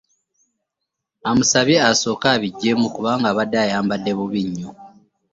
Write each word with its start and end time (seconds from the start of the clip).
Amusabye 1.29 1.77
asooke 1.89 2.27
abiggyemu 2.35 2.85
kuba 2.95 3.11
abadde 3.31 3.57
ayambadde 3.65 4.11
bubi 4.17 4.41
nnyo 4.47 4.69